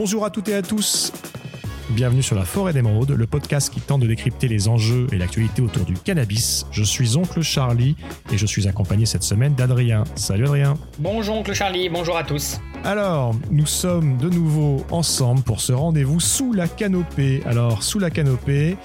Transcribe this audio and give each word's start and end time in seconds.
Bonjour 0.00 0.24
à 0.24 0.30
toutes 0.30 0.48
et 0.48 0.54
à 0.54 0.62
tous. 0.62 1.12
Bienvenue 1.90 2.22
sur 2.22 2.36
la 2.36 2.44
Forêt 2.44 2.72
d'Émeraude, 2.72 3.10
le 3.10 3.26
podcast 3.26 3.68
qui 3.68 3.80
tente 3.80 4.00
de 4.00 4.06
décrypter 4.06 4.46
les 4.46 4.68
enjeux 4.68 5.08
et 5.10 5.18
l'actualité 5.18 5.60
autour 5.60 5.84
du 5.84 5.94
cannabis. 5.94 6.66
Je 6.70 6.84
suis 6.84 7.16
Oncle 7.16 7.42
Charlie 7.42 7.96
et 8.32 8.38
je 8.38 8.46
suis 8.46 8.68
accompagné 8.68 9.06
cette 9.06 9.24
semaine 9.24 9.56
d'Adrien. 9.56 10.04
Salut 10.14 10.44
Adrien. 10.44 10.74
Bonjour 11.00 11.38
Oncle 11.38 11.52
Charlie, 11.52 11.88
bonjour 11.88 12.16
à 12.16 12.22
tous. 12.22 12.60
Alors, 12.84 13.34
nous 13.50 13.66
sommes 13.66 14.16
de 14.16 14.30
nouveau 14.30 14.84
ensemble 14.90 15.42
pour 15.42 15.60
ce 15.60 15.72
rendez-vous 15.72 16.20
sous 16.20 16.52
la 16.52 16.68
canopée. 16.68 17.42
Alors, 17.44 17.82
sous 17.82 17.98
la 17.98 18.08
canopée, 18.10 18.76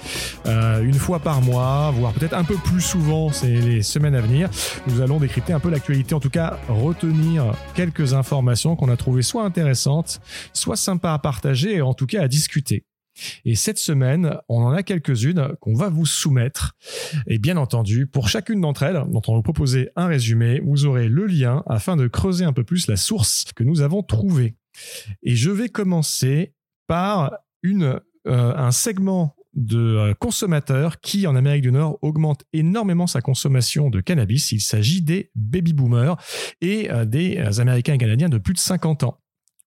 euh, 0.46 0.82
une 0.82 0.94
fois 0.94 1.20
par 1.20 1.40
mois, 1.40 1.90
voire 1.92 2.12
peut-être 2.12 2.34
un 2.34 2.44
peu 2.44 2.56
plus 2.56 2.80
souvent, 2.80 3.30
c'est 3.30 3.46
les 3.46 3.82
semaines 3.82 4.14
à 4.14 4.20
venir, 4.20 4.50
nous 4.86 5.00
allons 5.00 5.20
décrypter 5.20 5.52
un 5.52 5.60
peu 5.60 5.70
l'actualité, 5.70 6.14
en 6.14 6.20
tout 6.20 6.30
cas 6.30 6.58
retenir 6.68 7.52
quelques 7.74 8.12
informations 8.14 8.76
qu'on 8.76 8.90
a 8.90 8.96
trouvées 8.96 9.22
soit 9.22 9.44
intéressantes, 9.44 10.20
soit 10.52 10.76
sympas 10.76 11.14
à 11.14 11.18
partager 11.18 11.76
et 11.76 11.82
en 11.82 11.94
tout 11.94 12.06
cas 12.06 12.22
à 12.22 12.28
discuter. 12.28 12.84
Et 13.44 13.54
cette 13.54 13.78
semaine, 13.78 14.38
on 14.48 14.62
en 14.62 14.70
a 14.70 14.82
quelques-unes 14.82 15.54
qu'on 15.60 15.74
va 15.74 15.88
vous 15.88 16.06
soumettre. 16.06 16.76
Et 17.26 17.38
bien 17.38 17.56
entendu, 17.56 18.06
pour 18.06 18.28
chacune 18.28 18.60
d'entre 18.60 18.82
elles, 18.82 19.02
dont 19.08 19.22
on 19.28 19.32
va 19.32 19.36
vous 19.36 19.42
proposer 19.42 19.90
un 19.96 20.06
résumé, 20.06 20.60
vous 20.64 20.86
aurez 20.86 21.08
le 21.08 21.26
lien 21.26 21.62
afin 21.66 21.96
de 21.96 22.06
creuser 22.06 22.44
un 22.44 22.52
peu 22.52 22.64
plus 22.64 22.88
la 22.88 22.96
source 22.96 23.44
que 23.54 23.64
nous 23.64 23.80
avons 23.80 24.02
trouvée. 24.02 24.56
Et 25.22 25.36
je 25.36 25.50
vais 25.50 25.68
commencer 25.68 26.54
par 26.86 27.38
une, 27.62 28.00
euh, 28.26 28.54
un 28.56 28.70
segment 28.70 29.36
de 29.54 29.78
euh, 29.78 30.14
consommateurs 30.14 31.00
qui, 31.00 31.26
en 31.26 31.36
Amérique 31.36 31.62
du 31.62 31.72
Nord, 31.72 31.98
augmente 32.02 32.44
énormément 32.52 33.06
sa 33.06 33.20
consommation 33.20 33.88
de 33.88 34.00
cannabis. 34.00 34.50
Il 34.52 34.60
s'agit 34.60 35.00
des 35.00 35.30
baby 35.36 35.72
boomers 35.72 36.16
et 36.60 36.90
euh, 36.90 37.04
des 37.04 37.38
Américains 37.60 37.94
et 37.94 37.98
Canadiens 37.98 38.28
de 38.28 38.38
plus 38.38 38.54
de 38.54 38.58
50 38.58 39.04
ans 39.04 39.20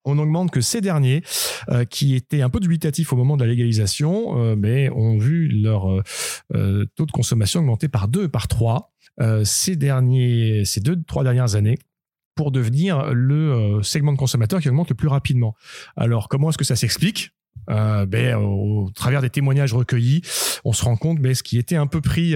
on 0.07 0.17
augmente 0.17 0.51
que 0.51 0.61
ces 0.61 0.81
derniers, 0.81 1.21
euh, 1.69 1.85
qui 1.85 2.15
étaient 2.15 2.41
un 2.41 2.49
peu 2.49 2.59
dubitatifs 2.59 3.13
au 3.13 3.15
moment 3.15 3.37
de 3.37 3.43
la 3.43 3.49
légalisation, 3.49 4.39
euh, 4.39 4.55
mais 4.57 4.89
ont 4.89 5.17
vu 5.17 5.47
leur 5.47 5.89
euh, 6.55 6.85
taux 6.95 7.05
de 7.05 7.11
consommation 7.11 7.59
augmenter 7.59 7.87
par 7.87 8.07
deux, 8.07 8.27
par 8.27 8.47
trois 8.47 8.91
ces 9.43 9.75
ces 10.65 10.79
deux, 10.79 11.03
trois 11.03 11.23
dernières 11.23 11.55
années 11.55 11.79
pour 12.35 12.51
devenir 12.51 13.13
le 13.15 13.79
segment 13.81 14.13
de 14.13 14.17
consommateurs 14.17 14.61
qui 14.61 14.69
augmente 14.69 14.89
le 14.89 14.95
plus 14.95 15.07
rapidement. 15.07 15.55
Alors, 15.95 16.29
comment 16.29 16.49
est-ce 16.51 16.57
que 16.59 16.63
ça 16.63 16.75
s'explique? 16.75 17.31
Euh, 17.69 18.05
ben, 18.05 18.35
au, 18.35 18.89
travers 18.93 19.21
des 19.21 19.29
témoignages 19.29 19.73
recueillis, 19.73 20.21
on 20.63 20.73
se 20.73 20.83
rend 20.83 20.95
compte 20.95 21.19
ben, 21.19 21.33
ce 21.33 21.43
qui 21.43 21.57
était 21.57 21.75
un 21.75 21.87
peu 21.87 22.01
pris 22.01 22.35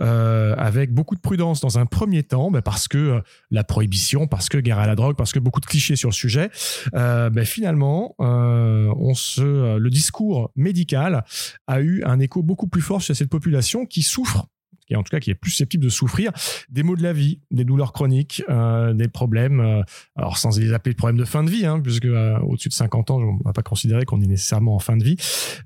euh, 0.00 0.54
avec 0.56 0.92
beaucoup 0.92 1.14
de 1.14 1.20
prudence 1.20 1.60
dans 1.60 1.78
un 1.78 1.86
premier 1.86 2.22
temps, 2.22 2.50
ben, 2.50 2.62
parce 2.62 2.88
que 2.88 2.98
euh, 2.98 3.20
la 3.50 3.64
prohibition, 3.64 4.26
parce 4.26 4.48
que 4.48 4.58
guerre 4.58 4.78
à 4.78 4.86
la 4.86 4.94
drogue, 4.94 5.16
parce 5.16 5.32
que 5.32 5.38
beaucoup 5.38 5.60
de 5.60 5.66
clichés 5.66 5.96
sur 5.96 6.10
le 6.10 6.14
sujet, 6.14 6.50
ben, 6.92 7.44
finalement, 7.44 8.14
on 8.18 9.14
se, 9.14 9.76
le 9.76 9.90
discours 9.90 10.50
médical 10.56 11.24
a 11.66 11.80
eu 11.80 12.02
un 12.04 12.20
écho 12.20 12.42
beaucoup 12.42 12.68
plus 12.68 12.82
fort 12.82 13.00
chez 13.00 13.14
cette 13.14 13.30
population 13.30 13.86
qui 13.86 14.02
souffre 14.02 14.46
qui 14.86 14.96
en 14.96 15.02
tout 15.02 15.10
cas 15.10 15.20
qui 15.20 15.30
est 15.30 15.34
plus 15.34 15.50
susceptible 15.50 15.84
de 15.84 15.88
souffrir 15.88 16.32
des 16.68 16.82
maux 16.82 16.96
de 16.96 17.02
la 17.02 17.12
vie, 17.12 17.40
des 17.50 17.64
douleurs 17.64 17.92
chroniques, 17.92 18.42
euh, 18.48 18.92
des 18.92 19.08
problèmes, 19.08 19.60
euh, 19.60 19.82
alors 20.16 20.38
sans 20.38 20.58
les 20.58 20.72
appeler 20.72 20.94
problèmes 20.94 21.18
de 21.18 21.24
fin 21.24 21.42
de 21.44 21.50
vie, 21.50 21.66
hein, 21.66 21.80
puisque 21.80 22.04
euh, 22.04 22.38
au-dessus 22.40 22.68
de 22.68 22.74
50 22.74 23.10
ans, 23.10 23.18
on 23.18 23.34
ne 23.34 23.44
va 23.44 23.52
pas 23.52 23.62
considérer 23.62 24.04
qu'on 24.04 24.20
est 24.20 24.26
nécessairement 24.26 24.74
en 24.74 24.78
fin 24.78 24.96
de 24.96 25.04
vie, 25.04 25.16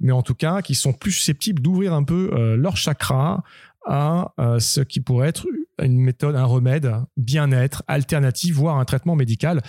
mais 0.00 0.12
en 0.12 0.22
tout 0.22 0.34
cas 0.34 0.62
qui 0.62 0.74
sont 0.74 0.92
plus 0.92 1.12
susceptibles 1.12 1.62
d'ouvrir 1.62 1.92
un 1.92 2.04
peu 2.04 2.30
leur 2.56 2.76
chakra 2.76 3.42
à 3.86 4.32
ce 4.58 4.80
qui 4.80 5.00
pourrait 5.00 5.28
être 5.28 5.46
une 5.82 5.98
méthode, 5.98 6.36
un 6.36 6.44
remède, 6.44 6.92
bien-être, 7.16 7.82
alternatif, 7.86 8.54
voire 8.54 8.78
un 8.78 8.84
traitement 8.84 9.16
médical 9.16 9.62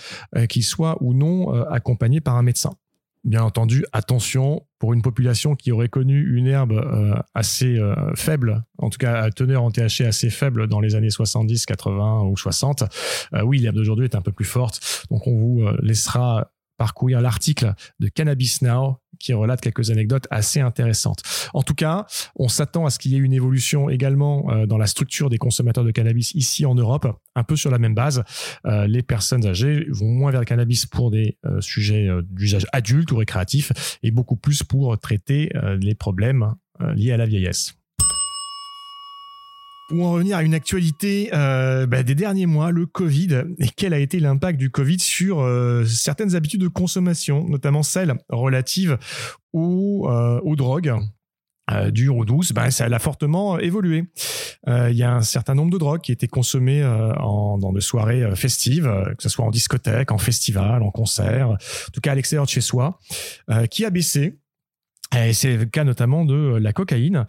qui 0.49 0.63
soit 0.63 0.97
ou 1.01 1.13
non 1.13 1.51
accompagné 1.65 2.21
par 2.21 2.35
un 2.35 2.43
médecin. 2.43 2.71
Bien 3.23 3.43
entendu, 3.43 3.85
attention, 3.91 4.65
pour 4.79 4.93
une 4.93 5.03
population 5.03 5.55
qui 5.55 5.71
aurait 5.71 5.89
connu 5.89 6.35
une 6.35 6.47
herbe 6.47 6.71
euh, 6.71 7.13
assez 7.35 7.77
euh, 7.77 7.93
faible, 8.15 8.63
en 8.79 8.89
tout 8.89 8.97
cas 8.97 9.21
à 9.21 9.29
teneur 9.29 9.61
en 9.61 9.69
THC 9.69 10.01
assez 10.01 10.31
faible 10.31 10.67
dans 10.67 10.79
les 10.79 10.95
années 10.95 11.11
70, 11.11 11.67
80 11.67 12.23
ou 12.23 12.35
60, 12.35 12.83
euh, 13.33 13.43
oui, 13.43 13.59
l'herbe 13.59 13.75
d'aujourd'hui 13.75 14.05
est 14.05 14.15
un 14.15 14.21
peu 14.21 14.31
plus 14.31 14.45
forte. 14.45 15.05
Donc 15.11 15.27
on 15.27 15.37
vous 15.37 15.67
laissera 15.83 16.51
parcourir 16.77 17.21
l'article 17.21 17.75
de 17.99 18.07
Cannabis 18.07 18.63
Now 18.63 18.97
qui 19.21 19.33
relate 19.33 19.61
quelques 19.61 19.91
anecdotes 19.91 20.27
assez 20.29 20.59
intéressantes. 20.59 21.23
En 21.53 21.63
tout 21.63 21.75
cas, 21.75 22.05
on 22.35 22.47
s'attend 22.47 22.85
à 22.85 22.89
ce 22.89 22.99
qu'il 22.99 23.11
y 23.11 23.15
ait 23.15 23.19
une 23.19 23.33
évolution 23.33 23.89
également 23.89 24.51
euh, 24.51 24.65
dans 24.65 24.77
la 24.77 24.87
structure 24.87 25.29
des 25.29 25.37
consommateurs 25.37 25.83
de 25.83 25.91
cannabis 25.91 26.33
ici 26.35 26.65
en 26.65 26.75
Europe, 26.75 27.07
un 27.35 27.43
peu 27.43 27.55
sur 27.55 27.71
la 27.71 27.79
même 27.79 27.95
base. 27.95 28.23
Euh, 28.65 28.87
les 28.87 29.01
personnes 29.03 29.45
âgées 29.45 29.85
vont 29.89 30.07
moins 30.07 30.31
vers 30.31 30.41
le 30.41 30.45
cannabis 30.45 30.85
pour 30.85 31.11
des 31.11 31.37
euh, 31.45 31.61
sujets 31.61 32.09
d'usage 32.29 32.65
adulte 32.73 33.11
ou 33.11 33.17
récréatif 33.17 33.71
et 34.03 34.11
beaucoup 34.11 34.35
plus 34.35 34.63
pour 34.63 34.97
traiter 34.99 35.51
les 35.79 35.95
problèmes 35.95 36.55
liés 36.95 37.11
à 37.11 37.17
la 37.17 37.25
vieillesse. 37.25 37.80
Pour 39.91 40.07
en 40.07 40.13
revenir 40.13 40.37
à 40.37 40.43
une 40.43 40.53
actualité 40.53 41.29
euh, 41.33 41.85
bah, 41.85 42.01
des 42.01 42.15
derniers 42.15 42.45
mois, 42.45 42.71
le 42.71 42.85
Covid, 42.85 43.43
et 43.59 43.67
quel 43.75 43.93
a 43.93 43.99
été 43.99 44.21
l'impact 44.21 44.57
du 44.57 44.69
Covid 44.69 44.99
sur 44.99 45.41
euh, 45.41 45.83
certaines 45.83 46.33
habitudes 46.33 46.61
de 46.61 46.69
consommation, 46.69 47.45
notamment 47.49 47.83
celles 47.83 48.13
relatives 48.29 48.97
aux, 49.51 50.07
euh, 50.09 50.39
aux 50.43 50.55
drogues 50.55 50.95
dures 51.91 52.17
ou 52.17 52.25
douces, 52.25 52.51
bah, 52.51 52.69
ça 52.69 52.85
a 52.85 52.99
fortement 52.99 53.57
évolué. 53.57 54.03
Il 54.67 54.93
y 54.93 55.03
a 55.03 55.13
un 55.13 55.21
certain 55.21 55.55
nombre 55.55 55.71
de 55.71 55.77
drogues 55.77 56.01
qui 56.01 56.11
étaient 56.11 56.27
consommées 56.27 56.83
en, 56.83 57.57
dans 57.57 57.71
des 57.71 57.79
soirées 57.79 58.35
festives, 58.35 58.91
que 59.17 59.23
ce 59.23 59.29
soit 59.29 59.45
en 59.45 59.51
discothèque, 59.51 60.11
en 60.11 60.17
festival, 60.17 60.83
en 60.83 60.91
concert, 60.91 61.51
en 61.51 61.57
tout 61.93 62.01
cas 62.01 62.11
à 62.11 62.15
l'extérieur 62.15 62.43
de 62.43 62.49
chez 62.49 62.59
soi, 62.59 62.99
qui 63.69 63.85
a 63.85 63.89
baissé 63.89 64.40
et 65.15 65.33
c'est 65.33 65.57
le 65.57 65.65
cas 65.65 65.83
notamment 65.83 66.25
de 66.25 66.57
la 66.57 66.73
cocaïne. 66.73 67.25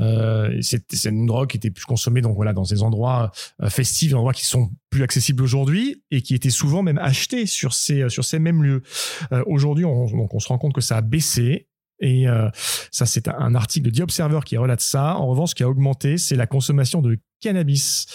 Euh, 0.00 0.56
c'est 0.60 1.04
une 1.04 1.26
drogue 1.26 1.48
qui 1.48 1.56
était 1.56 1.70
plus 1.70 1.84
consommée 1.84 2.20
donc 2.20 2.36
voilà 2.36 2.52
dans 2.52 2.62
des 2.62 2.82
endroits 2.82 3.32
euh, 3.62 3.68
festifs, 3.68 4.10
des 4.10 4.14
endroits 4.14 4.32
qui 4.32 4.46
sont 4.46 4.70
plus 4.90 5.02
accessibles 5.02 5.42
aujourd'hui 5.42 6.02
et 6.10 6.22
qui 6.22 6.34
étaient 6.34 6.50
souvent 6.50 6.82
même 6.82 6.98
achetés 6.98 7.46
sur 7.46 7.74
ces 7.74 8.08
sur 8.08 8.24
ces 8.24 8.38
mêmes 8.38 8.62
lieux. 8.62 8.82
Euh, 9.32 9.42
aujourd'hui, 9.46 9.84
on, 9.84 10.06
donc 10.06 10.34
on 10.34 10.38
se 10.38 10.48
rend 10.48 10.58
compte 10.58 10.74
que 10.74 10.80
ça 10.80 10.96
a 10.96 11.00
baissé 11.02 11.68
et 12.04 12.28
euh, 12.28 12.50
ça, 12.90 13.06
c'est 13.06 13.28
un 13.28 13.54
article 13.54 13.90
de 13.90 13.96
The 13.96 14.02
Observer 14.02 14.40
qui 14.44 14.58
relate 14.58 14.82
ça. 14.82 15.16
En 15.16 15.26
revanche, 15.26 15.50
ce 15.50 15.54
qui 15.54 15.62
a 15.62 15.68
augmenté, 15.68 16.18
c'est 16.18 16.36
la 16.36 16.46
consommation 16.46 17.00
de 17.00 17.18
cannabis. 17.40 18.06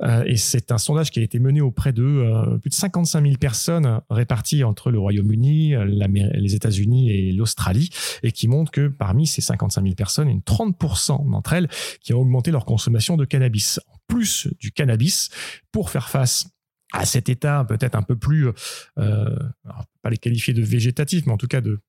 Euh, 0.00 0.22
et 0.26 0.36
c'est 0.36 0.70
un 0.70 0.78
sondage 0.78 1.10
qui 1.10 1.18
a 1.18 1.22
été 1.22 1.40
mené 1.40 1.60
auprès 1.60 1.92
de 1.92 2.04
euh, 2.04 2.58
plus 2.58 2.70
de 2.70 2.74
55 2.74 3.20
000 3.20 3.36
personnes 3.38 4.00
réparties 4.10 4.62
entre 4.62 4.92
le 4.92 5.00
Royaume-Uni, 5.00 5.74
les 5.88 6.54
États-Unis 6.54 7.10
et 7.10 7.32
l'Australie, 7.32 7.90
et 8.22 8.30
qui 8.30 8.46
montre 8.46 8.70
que 8.70 8.86
parmi 8.86 9.26
ces 9.26 9.40
55 9.40 9.82
000 9.82 9.94
personnes, 9.96 10.28
une 10.28 10.40
30% 10.40 11.28
d'entre 11.28 11.52
elles 11.52 11.68
qui 12.00 12.14
ont 12.14 12.20
augmenté 12.20 12.52
leur 12.52 12.64
consommation 12.64 13.16
de 13.16 13.24
cannabis. 13.24 13.80
En 13.88 13.96
plus 14.06 14.48
du 14.60 14.70
cannabis, 14.70 15.30
pour 15.72 15.90
faire 15.90 16.08
face 16.08 16.46
à 16.92 17.06
cet 17.06 17.28
état 17.28 17.64
peut-être 17.68 17.96
un 17.96 18.02
peu 18.02 18.16
plus, 18.16 18.48
euh, 18.98 19.36
pas 20.02 20.10
les 20.10 20.18
qualifier 20.18 20.54
de 20.54 20.62
végétatif, 20.62 21.26
mais 21.26 21.32
en 21.32 21.38
tout 21.38 21.48
cas 21.48 21.60
de 21.60 21.80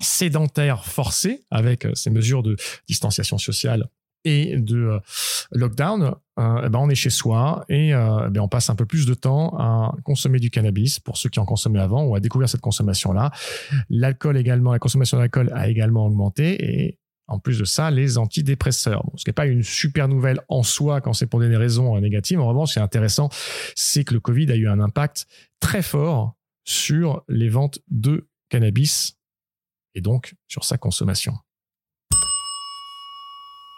sédentaire 0.00 0.84
forcé 0.84 1.44
avec 1.50 1.84
euh, 1.84 1.92
ces 1.94 2.10
mesures 2.10 2.42
de 2.42 2.56
distanciation 2.88 3.38
sociale 3.38 3.88
et 4.24 4.56
de 4.56 4.76
euh, 4.76 4.98
lockdown, 5.52 6.14
euh, 6.38 6.62
eh 6.64 6.68
ben 6.68 6.80
on 6.80 6.90
est 6.90 6.96
chez 6.96 7.10
soi 7.10 7.64
et 7.68 7.90
eh 7.90 8.30
ben 8.30 8.40
on 8.40 8.48
passe 8.48 8.68
un 8.70 8.74
peu 8.74 8.84
plus 8.84 9.06
de 9.06 9.14
temps 9.14 9.56
à 9.58 9.94
consommer 10.04 10.40
du 10.40 10.50
cannabis 10.50 10.98
pour 10.98 11.16
ceux 11.16 11.28
qui 11.28 11.38
en 11.38 11.44
consommaient 11.44 11.80
avant 11.80 12.04
ou 12.04 12.14
à 12.16 12.20
découvrir 12.20 12.48
cette 12.48 12.60
consommation-là. 12.60 13.30
L'alcool 13.88 14.36
également, 14.36 14.72
la 14.72 14.78
consommation 14.78 15.18
d'alcool 15.18 15.52
a 15.54 15.68
également 15.68 16.06
augmenté 16.06 16.64
et 16.64 16.98
en 17.28 17.38
plus 17.40 17.58
de 17.58 17.64
ça, 17.64 17.90
les 17.90 18.18
antidépresseurs. 18.18 19.04
ce 19.16 19.24
qui 19.24 19.30
n'est 19.30 19.34
pas 19.34 19.46
une 19.46 19.64
super 19.64 20.06
nouvelle 20.06 20.40
en 20.48 20.62
soi 20.62 21.00
quand 21.00 21.12
c'est 21.12 21.26
pour 21.26 21.40
des 21.40 21.56
raisons 21.56 21.98
négatives. 22.00 22.40
En 22.40 22.46
revanche, 22.46 22.70
ce 22.70 22.74
qui 22.74 22.78
est 22.78 22.82
intéressant, 22.82 23.30
c'est 23.74 24.04
que 24.04 24.14
le 24.14 24.20
Covid 24.20 24.50
a 24.52 24.56
eu 24.56 24.68
un 24.68 24.78
impact 24.78 25.26
très 25.58 25.82
fort 25.82 26.36
sur 26.64 27.24
les 27.28 27.48
ventes 27.48 27.80
de 27.88 28.28
cannabis 28.48 29.16
et 29.96 30.00
donc 30.00 30.34
sur 30.46 30.62
sa 30.62 30.78
consommation. 30.78 31.32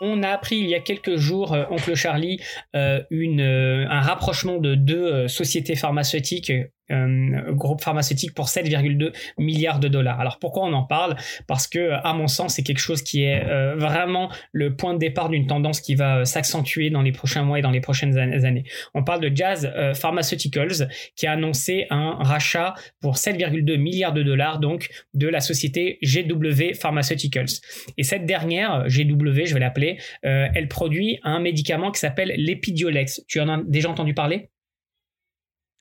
On 0.01 0.23
a 0.23 0.29
appris 0.29 0.57
il 0.57 0.69
y 0.69 0.75
a 0.75 0.81
quelques 0.81 1.17
jours, 1.17 1.55
euh, 1.55 1.65
oncle 1.71 1.95
Charlie, 1.95 2.41
euh, 2.77 3.01
euh, 3.11 3.87
un 3.89 4.01
rapprochement 4.01 4.59
de 4.59 4.75
deux 4.75 5.27
sociétés 5.27 5.75
pharmaceutiques 5.75 6.53
euh, 6.91 7.53
groupe 7.53 7.83
pharmaceutique 7.83 8.35
pour 8.35 8.47
7,2 8.47 9.13
milliards 9.39 9.79
de 9.79 9.89
dollars. 9.89 10.21
Alors 10.21 10.39
pourquoi 10.39 10.65
on 10.65 10.73
en 10.73 10.85
parle? 10.85 11.17
Parce 11.47 11.67
que 11.67 11.93
à 12.03 12.15
mon 12.15 12.27
sens 12.27 12.55
c'est 12.55 12.63
quelque 12.63 12.81
chose 12.81 13.03
qui 13.03 13.25
est 13.25 13.45
euh, 13.45 13.77
vraiment 13.77 14.31
le 14.53 14.75
point 14.75 14.95
de 14.95 14.99
départ 14.99 15.29
d'une 15.29 15.47
tendance 15.47 15.81
qui 15.81 15.95
va 15.95 16.19
euh, 16.19 16.25
s'accentuer 16.25 16.91
dans 16.91 17.03
les 17.03 17.13
prochains 17.13 17.43
mois 17.43 17.59
et 17.59 17.63
dans 17.63 17.71
les 17.71 17.81
prochaines 17.81 18.17
années. 18.19 18.65
On 18.95 19.05
parle 19.05 19.21
de 19.21 19.35
Jazz 19.35 19.71
Pharmaceuticals 19.95 20.89
qui 21.17 21.27
a 21.27 21.33
annoncé 21.33 21.87
un 21.91 22.17
rachat 22.21 22.75
pour 23.01 23.17
7,2 23.17 23.77
milliards 23.77 24.13
de 24.13 24.23
dollars 24.23 24.59
donc 24.59 24.89
de 25.15 25.29
la 25.29 25.41
société 25.41 25.99
GW 26.03 26.75
Pharmaceuticals. 26.75 27.61
Et 27.97 28.03
cette 28.03 28.27
dernière 28.27 28.87
GW, 28.87 29.45
je 29.45 29.55
vais 29.55 29.61
l'appeler, 29.61 29.99
elle 30.23 30.69
produit 30.69 31.19
un 31.23 31.41
médicament 31.41 31.91
qui 31.91 32.01
s'appelle 32.01 32.33
l'Epidiolex. 32.37 33.23
Tu 33.29 33.41
en 33.41 33.49
as 33.49 33.63
déjà 33.65 33.91
entendu 33.91 34.15
parler? 34.15 34.51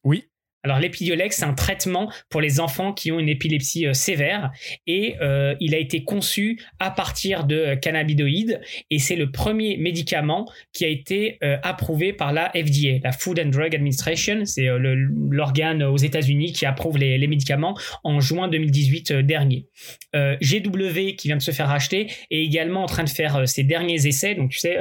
Oui, 0.03 0.25
Alors 0.67 0.81
l'épidiolex, 0.81 1.37
c'est 1.37 1.45
un 1.45 1.53
traitement 1.53 2.11
pour 2.29 2.41
les 2.41 2.59
enfants 2.59 2.91
qui 2.91 3.09
ont 3.13 3.19
une 3.19 3.29
épilepsie 3.29 3.85
sévère 3.93 4.51
et 4.85 5.15
il 5.61 5.73
a 5.73 5.77
été 5.77 6.03
conçu 6.03 6.59
à 6.79 6.91
partir 6.91 7.45
de 7.45 7.75
cannabinoïdes 7.75 8.59
et 8.89 8.99
c'est 8.99 9.15
le 9.15 9.31
premier 9.31 9.77
médicament 9.77 10.45
qui 10.73 10.83
a 10.83 10.89
été 10.89 11.39
approuvé 11.63 12.11
par 12.11 12.33
la 12.33 12.49
FDA, 12.49 12.99
la 13.01 13.13
Food 13.13 13.39
and 13.39 13.49
Drug 13.49 13.73
Administration, 13.73 14.43
c'est 14.43 14.67
l'organe 15.31 15.83
aux 15.83 15.95
États-Unis 15.95 16.51
qui 16.51 16.65
approuve 16.65 16.97
les, 16.97 17.17
les, 17.17 17.27
médicaments 17.27 17.77
en 18.03 18.19
juin 18.19 18.49
2018 18.49 19.13
dernier. 19.13 19.67
GW 20.13 21.15
qui 21.17 21.29
vient 21.29 21.37
de 21.37 21.41
se 21.41 21.51
faire 21.51 21.67
racheter 21.69 22.07
est 22.29 22.43
également 22.43 22.83
en 22.83 22.87
train 22.87 23.05
de 23.05 23.09
faire 23.09 23.47
ses 23.47 23.63
derniers 23.63 24.05
essais, 24.05 24.35
donc 24.35 24.51
tu 24.51 24.59
sais 24.59 24.77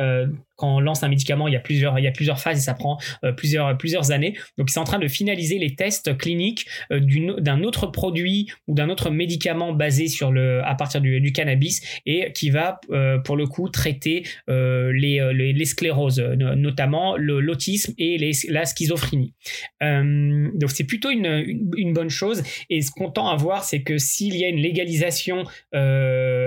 quand 0.57 0.77
on 0.77 0.81
lance 0.81 1.03
un 1.03 1.09
médicament, 1.09 1.49
il 1.49 1.55
y 1.55 1.57
a 1.57 1.61
plusieurs, 1.61 2.41
phases 2.41 2.59
et 2.59 2.63
ça 2.63 2.75
prend 2.75 2.99
euh, 3.25 3.33
plusieurs, 3.33 4.11
années. 4.11 4.35
Donc, 4.59 4.71
c'est 4.71 4.81
en 4.81 4.85
train 4.85 4.99
de 4.99 5.09
finaliser 5.09 5.59
les 5.59 5.75
tests 5.75 6.17
cliniques 6.17 6.67
euh, 6.93 7.01
d'un 7.41 7.63
autre 7.63 7.87
produit 7.87 8.51
ou 8.67 8.75
d'un 8.75 8.89
autre 8.89 9.11
médicament 9.11 9.73
basé 9.73 10.09
sur 10.09 10.33
le, 10.33 10.63
à 10.65 10.75
partir 10.75 11.01
du, 11.01 11.33
cannabis 11.33 11.83
et 12.07 12.33
qui 12.33 12.51
va, 12.51 12.81
euh, 12.91 13.19
pour 13.19 13.37
le 13.37 13.47
coup, 13.47 13.69
traiter 13.69 14.25
les, 14.49 15.21
les, 15.33 15.65
scléroses, 15.65 16.21
notamment 16.21 17.17
l'autisme 17.17 17.93
et 17.99 18.17
les, 18.17 18.33
la 18.49 18.65
schizophrénie. 18.65 19.35
donc, 19.81 20.71
c'est 20.71 20.85
plutôt 20.85 21.11
une, 21.11 21.67
une, 21.77 21.93
bonne 21.93 22.11
chose. 22.11 22.43
Et 22.71 22.81
ce 22.83 22.91
qu'on 22.91 23.11
tend 23.11 23.29
à 23.29 23.37
voir, 23.37 23.65
c'est 23.65 23.83
que 23.83 23.99
s'il 23.99 24.37
y 24.37 24.45
a 24.45 24.49
une 24.49 24.61
légalisation 24.61 25.45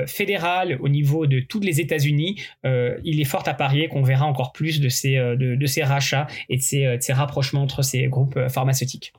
fédérale 0.08 0.78
au 0.80 0.90
niveau 0.90 1.28
de 1.28 1.40
tous 1.42 1.60
les 1.60 1.82
États-Unis, 1.82 2.42
il 2.64 3.22
est 3.22 3.26
fort 3.26 3.48
à 3.48 3.54
parier 3.54 3.88
qu'on 3.88 3.99
on 4.00 4.04
verra 4.04 4.26
encore 4.26 4.52
plus 4.52 4.80
de 4.80 4.90
ces, 4.90 5.18
euh, 5.18 5.36
rachats 5.84 6.28
et 6.50 6.58
de 6.58 6.62
ces, 6.62 6.86
euh, 6.86 6.98
de 6.98 7.02
ces, 7.02 7.14
rapprochements 7.14 7.64
entre 7.64 7.82
ces 7.82 8.08
groupes 8.08 8.38
euh, 8.38 8.50
pharmaceutiques. 8.50 9.14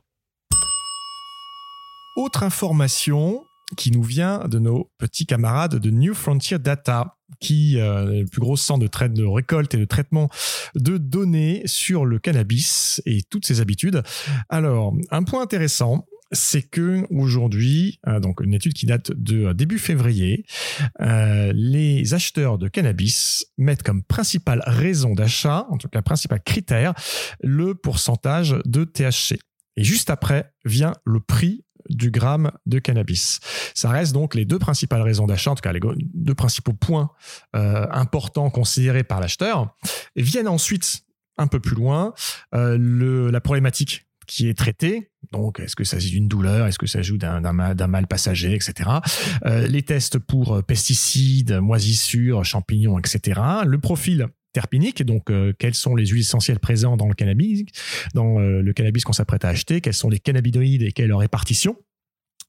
Autre 2.17 2.43
information 2.43 3.45
qui 3.77 3.93
nous 3.93 4.03
vient 4.03 4.49
de 4.49 4.59
nos 4.59 4.91
petits 4.99 5.27
camarades 5.27 5.77
de 5.77 5.91
New 5.91 6.13
Frontier 6.13 6.59
Data, 6.59 7.17
qui 7.39 7.77
est 7.77 7.81
le 7.81 8.25
plus 8.25 8.41
gros 8.41 8.57
centre 8.57 8.81
de, 8.81 8.89
traite, 8.89 9.13
de 9.13 9.25
récolte 9.25 9.75
et 9.75 9.77
de 9.77 9.85
traitement 9.85 10.29
de 10.75 10.99
données 10.99 11.63
sur 11.67 12.05
le 12.05 12.19
cannabis 12.19 13.01
et 13.07 13.23
toutes 13.31 13.47
ses 13.47 13.61
habitudes. 13.61 14.03
Alors, 14.49 14.93
un 15.13 15.23
point 15.23 15.41
intéressant, 15.41 16.05
c'est 16.33 16.63
que 16.63 17.05
aujourd'hui, 17.11 17.99
euh, 18.07 18.21
donc 18.21 18.41
une 18.41 18.55
étude 18.55 18.73
qui 18.73 18.87
date 18.87 19.13
de 19.13 19.47
euh, 19.47 19.55
début 19.55 19.79
février, 19.79 20.47
euh, 21.01 21.53
les 21.55 22.15
acheteurs 22.15 22.59
de 22.59 22.69
cannabis 22.69 23.47
mettent 23.59 23.83
comme 23.83 24.03
principale 24.03 24.63
raison 24.67 25.15
d'achat, 25.15 25.67
en 25.71 25.79
tout 25.79 25.89
cas 25.89 26.03
principal 26.03 26.41
critère, 26.43 26.95
le 27.43 27.75
pourcentage 27.75 28.57
de 28.65 28.85
THC. 28.85 29.39
Et 29.77 29.85
juste 29.85 30.11
après 30.11 30.53
vient 30.65 30.95
le 31.05 31.21
prix 31.21 31.65
du 31.89 32.11
gramme 32.11 32.53
de 32.67 32.79
cannabis. 32.79 33.41
Ça 33.75 33.89
reste 33.89 34.13
donc 34.13 34.35
les 34.35 34.45
deux 34.45 34.59
principales 34.59 35.03
raisons 35.03 35.27
d'achat, 35.27 35.53
en 35.53 35.55
tout 35.55 35.63
cas 35.63 35.73
les 35.73 35.81
deux 36.15 36.35
principaux 36.35 36.75
points 36.75 37.11
importants 37.55 38.51
considérés 38.51 39.03
par 39.03 39.19
l'acheteur. 39.19 39.75
Viennent 40.15 40.49
ensuite 40.49 41.01
un 41.39 41.47
peu 41.47 41.59
plus 41.59 41.75
loin 41.75 42.13
la 42.53 43.41
problématique 43.41 44.10
qui 44.31 44.49
est 44.49 44.55
traité. 44.55 45.11
Donc, 45.33 45.59
est-ce 45.59 45.75
que 45.75 45.83
ça 45.83 45.97
s'agit 45.97 46.13
d'une 46.13 46.29
douleur? 46.29 46.69
Est-ce 46.69 46.79
que 46.79 46.87
ça 46.87 47.01
s'agit 47.01 47.19
d'un 47.19 47.41
mal 47.53 48.07
passager, 48.07 48.55
etc. 48.55 48.89
Euh, 49.45 49.67
les 49.67 49.83
tests 49.83 50.19
pour 50.19 50.55
euh, 50.55 50.63
pesticides, 50.63 51.59
moisissures, 51.61 52.45
champignons, 52.45 52.97
etc. 52.99 53.41
Le 53.67 53.79
profil 53.79 54.29
terpinique, 54.53 55.03
donc 55.05 55.31
euh, 55.31 55.53
quelles 55.59 55.75
sont 55.75 55.97
les 55.97 56.07
huiles 56.07 56.21
essentielles 56.21 56.61
présentes 56.61 56.99
dans 56.99 57.09
le 57.09 57.15
cannabis, 57.15 57.65
dans 58.15 58.39
le 58.39 58.73
cannabis 58.73 59.05
qu'on 59.05 59.13
s'apprête 59.13 59.45
à 59.45 59.49
acheter, 59.49 59.81
quels 59.81 59.95
sont 59.95 60.09
les 60.09 60.21
cannabinoïdes 60.21 60.83
et 60.83 60.93
quelle 60.93 61.09
leur 61.09 61.19
répartition. 61.19 61.77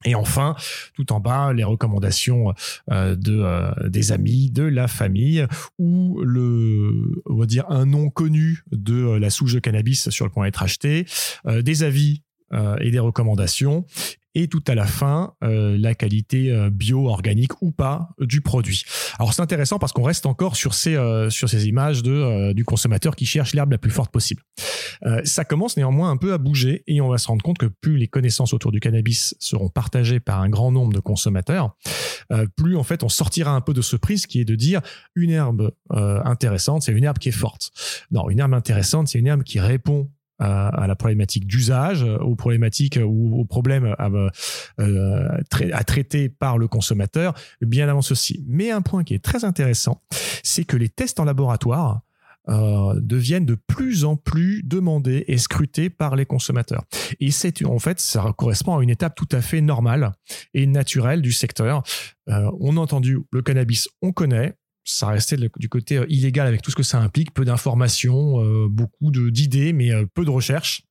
Et 0.06 0.16
enfin, 0.16 0.56
tout 0.96 1.12
en 1.14 1.20
bas, 1.20 1.54
les 1.54 1.64
recommandations 1.64 2.54
euh, 2.92 3.16
de 3.16 3.40
euh, 3.40 3.90
des 3.90 4.12
amis, 4.12 4.50
de 4.50 4.64
la 4.64 4.88
famille, 4.88 5.46
ou 5.78 6.22
le, 6.24 7.22
on 7.26 7.36
va 7.36 7.46
dire 7.46 7.70
un 7.70 7.86
nom 7.86 8.10
connu 8.10 8.64
de 8.72 8.96
euh, 8.96 9.20
la 9.20 9.30
souche 9.30 9.54
de 9.54 9.60
cannabis 9.60 10.10
sur 10.10 10.26
le 10.26 10.32
point 10.32 10.46
d'être 10.46 10.64
acheté, 10.64 11.06
des 11.46 11.84
avis 11.84 12.24
et 12.82 12.92
des 12.92 13.00
recommandations, 13.00 13.86
et 14.36 14.48
tout 14.48 14.64
à 14.68 14.76
la 14.76 14.86
fin 14.86 15.34
euh, 15.44 15.78
la 15.78 15.94
qualité 15.96 16.52
euh, 16.52 16.70
bio, 16.70 17.08
organique 17.08 17.62
ou 17.62 17.72
pas 17.72 18.10
du 18.20 18.42
produit. 18.42 18.84
Alors 19.20 19.34
c'est 19.34 19.42
intéressant 19.42 19.80
parce 19.80 19.92
qu'on 19.92 20.04
reste 20.04 20.26
encore 20.26 20.56
sur 20.56 20.74
ces 20.74 20.96
euh, 20.96 21.30
sur 21.30 21.50
ces 21.50 21.68
images 21.68 22.04
de 22.04 22.54
du 22.54 22.66
consommateur 22.66 23.16
qui 23.16 23.26
cherche 23.26 23.54
l'herbe 23.54 23.72
la 23.72 23.78
plus 23.78 23.92
forte 23.92 24.12
possible. 24.12 24.44
ça 25.24 25.46
commence 25.46 25.78
néanmoins 25.78 26.12
un 26.12 26.18
peu 26.18 26.34
à 26.34 26.38
bouger 26.38 26.84
et 26.88 27.02
on 27.02 27.10
va 27.10 27.18
se 27.18 27.28
rendre 27.28 27.44
compte 27.44 27.58
que 27.58 27.66
plus 27.66 27.98
les 27.98 28.08
connaissances 28.08 28.54
autour 28.54 28.72
du 28.72 28.80
cannabis 28.80 29.36
seront 29.40 29.70
partagées 29.70 30.20
par 30.20 30.42
un 30.42 30.50
grand 30.50 30.72
nombre 30.72 30.94
de 30.94 31.00
consommateurs, 31.00 31.76
plus 32.56 32.76
en 32.76 32.84
fait 32.84 33.04
on 33.04 33.10
sortira 33.10 33.52
un 33.52 33.62
peu 33.62 33.74
de 33.74 33.82
ce 33.82 33.96
prisme 33.96 34.28
qui 34.28 34.40
est 34.40 34.46
de 34.46 34.56
dire 34.56 34.82
une 35.16 35.32
herbe 35.32 35.72
intéressante, 35.90 36.84
c'est 36.84 36.92
une 36.92 37.04
herbe 37.04 37.18
qui 37.18 37.30
est 37.30 37.34
forte. 37.34 37.72
Non, 38.12 38.30
une 38.30 38.40
herbe 38.40 38.54
intéressante, 38.54 39.08
c'est 39.08 39.20
une 39.20 39.28
herbe 39.28 39.44
qui 39.44 39.60
répond 39.60 40.10
à, 40.42 40.88
la 40.88 40.96
problématique 40.96 41.46
d'usage, 41.46 42.04
aux 42.04 42.36
problématiques 42.36 43.00
ou 43.04 43.40
aux 43.40 43.46
problèmes 43.46 43.96
à, 43.98 44.10
euh, 44.80 45.38
à, 45.74 45.84
traiter 45.84 46.30
par 46.30 46.58
le 46.58 46.68
consommateur 46.68 47.34
bien 47.62 47.88
avant 47.88 48.02
ceci. 48.02 48.44
Mais 48.48 48.72
un 48.72 48.82
point 48.82 49.04
qui 49.04 49.14
est 49.14 49.24
très 49.24 49.46
intéressant, 49.46 50.02
c'est 50.44 50.64
que 50.64 50.78
les 50.78 50.90
tests 50.90 51.20
en 51.20 51.26
laboratoire 51.26 52.02
euh, 52.50 53.00
deviennent 53.00 53.46
de 53.46 53.54
plus 53.54 54.04
en 54.04 54.16
plus 54.16 54.64
demandés 54.64 55.26
et 55.28 55.38
scrutés 55.38 55.92
par 55.92 56.16
les 56.16 56.26
consommateurs. 56.26 56.84
Et 57.20 57.30
c'est 57.30 57.64
en 57.64 57.78
fait, 57.78 58.00
ça 58.00 58.34
correspond 58.36 58.80
à 58.80 58.84
une 58.84 58.90
étape 58.90 59.14
tout 59.14 59.28
à 59.32 59.42
fait 59.42 59.62
normale 59.62 60.12
et 60.56 60.66
naturelle 60.66 61.22
du 61.22 61.34
secteur. 61.34 61.84
Euh, 62.30 62.50
on 62.60 62.78
a 62.78 62.80
entendu 62.80 63.20
le 63.32 63.44
cannabis, 63.44 63.90
on 64.02 64.12
connaît 64.12 64.56
ça 64.92 65.08
restait 65.08 65.38
du 65.38 65.70
côté 65.70 65.98
euh, 65.98 66.06
illégal 66.10 66.48
avec 66.48 66.62
tout 66.62 66.72
ce 66.72 66.76
que 66.76 66.84
ça 66.84 67.00
implique, 67.00 67.34
peu 67.34 67.46
d'informations, 67.46 68.44
euh, 68.44 68.68
beaucoup 68.70 69.12
d'idées, 69.12 69.74
mais 69.74 69.92
euh, 69.92 70.06
peu 70.14 70.26
de 70.26 70.30
recherche. 70.30 70.84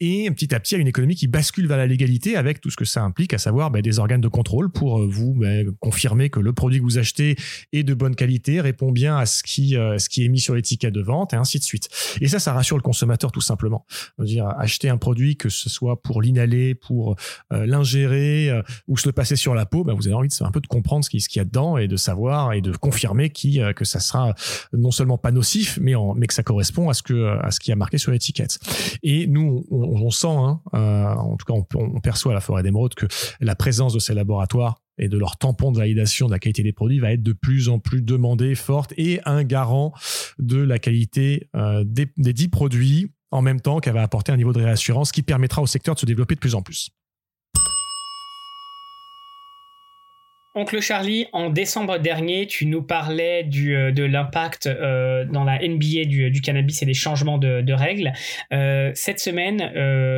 Et 0.00 0.30
petit 0.30 0.54
à 0.54 0.60
petit, 0.60 0.74
a 0.74 0.78
une 0.78 0.88
économie 0.88 1.14
qui 1.14 1.28
bascule 1.28 1.66
vers 1.66 1.76
la 1.76 1.86
légalité 1.86 2.36
avec 2.36 2.60
tout 2.60 2.70
ce 2.70 2.76
que 2.76 2.84
ça 2.84 3.02
implique, 3.02 3.32
à 3.34 3.38
savoir 3.38 3.70
bah, 3.70 3.82
des 3.82 3.98
organes 3.98 4.20
de 4.20 4.28
contrôle 4.28 4.70
pour 4.70 5.00
euh, 5.00 5.06
vous 5.06 5.34
bah, 5.34 5.48
confirmer 5.78 6.30
que 6.30 6.40
le 6.40 6.52
produit 6.52 6.78
que 6.78 6.84
vous 6.84 6.98
achetez 6.98 7.36
est 7.72 7.82
de 7.82 7.94
bonne 7.94 8.14
qualité, 8.14 8.60
répond 8.60 8.92
bien 8.92 9.16
à 9.16 9.26
ce 9.26 9.42
qui, 9.42 9.76
euh, 9.76 9.98
ce 9.98 10.08
qui 10.08 10.24
est 10.24 10.28
mis 10.28 10.40
sur 10.40 10.54
l'étiquette 10.54 10.94
de 10.94 11.02
vente, 11.02 11.32
et 11.32 11.36
ainsi 11.36 11.58
de 11.58 11.64
suite. 11.64 11.88
Et 12.20 12.28
ça, 12.28 12.38
ça 12.38 12.52
rassure 12.52 12.76
le 12.76 12.82
consommateur 12.82 13.32
tout 13.32 13.40
simplement. 13.40 13.86
dire 14.18 14.48
acheter 14.58 14.88
un 14.88 14.98
produit, 14.98 15.36
que 15.36 15.48
ce 15.48 15.68
soit 15.68 16.02
pour 16.02 16.22
l'inhaler, 16.22 16.74
pour 16.74 17.16
euh, 17.52 17.66
l'ingérer 17.66 18.50
ou 18.88 18.96
se 18.96 19.08
le 19.08 19.12
passer 19.12 19.36
sur 19.36 19.54
la 19.54 19.66
peau, 19.66 19.84
bah, 19.84 19.94
vous 19.94 20.06
avez 20.06 20.14
envie 20.14 20.28
de, 20.28 20.44
un 20.44 20.50
peu 20.50 20.60
de 20.60 20.66
comprendre 20.66 21.04
ce 21.04 21.10
qu'il 21.10 21.20
y 21.36 21.40
a 21.40 21.44
dedans 21.44 21.76
et 21.76 21.88
de 21.88 21.96
savoir 21.96 22.52
et 22.52 22.60
de 22.60 22.72
confirmer 22.72 23.30
que 23.30 23.84
ça 23.84 24.00
sera 24.00 24.34
non 24.72 24.90
seulement 24.90 25.18
pas 25.18 25.30
nocif, 25.30 25.78
mais, 25.80 25.94
que 26.26 26.34
ça 26.34 26.42
correspond 26.42 26.88
à 26.88 26.94
ce, 26.94 27.02
que, 27.02 27.38
à 27.38 27.50
qui 27.60 27.70
a 27.70 27.76
marqué 27.76 27.98
sur 27.98 28.10
l'étiquette. 28.10 28.58
Et 29.02 29.19
nous, 29.26 29.64
on, 29.70 30.10
sent, 30.10 30.28
hein, 30.28 30.60
euh, 30.74 31.14
en 31.14 31.36
tout 31.36 31.46
cas, 31.46 31.54
on, 31.76 32.00
perçoit 32.00 32.32
à 32.32 32.34
la 32.34 32.40
forêt 32.40 32.62
d'émeraude 32.62 32.94
que 32.94 33.06
la 33.40 33.54
présence 33.54 33.92
de 33.92 33.98
ces 33.98 34.14
laboratoires 34.14 34.80
et 34.98 35.08
de 35.08 35.18
leur 35.18 35.36
tampon 35.38 35.72
de 35.72 35.78
validation 35.78 36.26
de 36.26 36.32
la 36.32 36.38
qualité 36.38 36.62
des 36.62 36.72
produits 36.72 36.98
va 36.98 37.12
être 37.12 37.22
de 37.22 37.32
plus 37.32 37.68
en 37.68 37.78
plus 37.78 38.02
demandée, 38.02 38.54
forte 38.54 38.92
et 38.96 39.20
un 39.24 39.44
garant 39.44 39.92
de 40.38 40.60
la 40.60 40.78
qualité 40.78 41.48
euh, 41.56 41.84
des 41.84 42.32
dix 42.32 42.48
produits 42.48 43.12
en 43.30 43.42
même 43.42 43.60
temps 43.60 43.80
qu'elle 43.80 43.94
va 43.94 44.02
apporter 44.02 44.32
un 44.32 44.36
niveau 44.36 44.52
de 44.52 44.60
réassurance 44.60 45.12
qui 45.12 45.22
permettra 45.22 45.62
au 45.62 45.66
secteur 45.66 45.94
de 45.94 46.00
se 46.00 46.06
développer 46.06 46.34
de 46.34 46.40
plus 46.40 46.54
en 46.54 46.62
plus. 46.62 46.90
Oncle 50.56 50.80
Charlie, 50.80 51.26
en 51.32 51.48
décembre 51.48 51.98
dernier, 51.98 52.48
tu 52.48 52.66
nous 52.66 52.82
parlais 52.82 53.44
du, 53.44 53.76
euh, 53.76 53.92
de 53.92 54.02
l'impact 54.02 54.66
euh, 54.66 55.24
dans 55.24 55.44
la 55.44 55.60
NBA 55.60 56.06
du, 56.06 56.40
cannabis 56.40 56.82
et 56.82 56.86
des 56.86 56.94
changements 56.94 57.38
de, 57.38 57.72
règles. 57.72 58.12
Euh, 58.52 58.90
cette 58.94 59.20
semaine, 59.20 59.70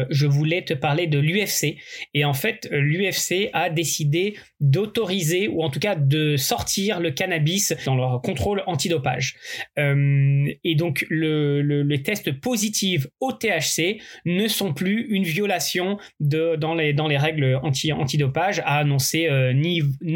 je 0.09 0.27
voulais 0.27 0.63
te 0.63 0.73
parler 0.73 1.07
de 1.07 1.19
l'UFC. 1.19 1.77
Et 2.15 2.25
en 2.25 2.33
fait, 2.33 2.67
l'UFC 2.73 3.51
a 3.53 3.69
décidé 3.69 4.35
d'autoriser, 4.61 5.49
ou 5.49 5.63
en 5.63 5.69
tout 5.69 5.81
cas 5.81 5.97
de 5.97 6.37
sortir 6.37 6.99
le 7.01 7.11
cannabis 7.11 7.75
dans 7.85 7.95
leur 7.95 8.23
contrôle 8.23 8.63
antidopage. 8.67 9.37
et 9.77 10.75
donc, 10.77 11.05
le, 11.11 11.61
les 11.83 12.03
tests 12.03 12.33
positifs 12.33 13.07
au 13.21 13.33
THC 13.33 14.01
ne 14.25 14.49
sont 14.49 14.73
plus 14.73 15.07
une 15.11 15.25
violation 15.25 15.99
de, 16.21 16.57
dans, 16.57 16.75
les, 16.75 16.95
dans 16.95 17.09
les 17.09 17.19
règles 17.19 17.61
anti, 17.63 17.93
antidopage, 17.93 18.61
a 18.61 18.79
annoncé 18.79 19.29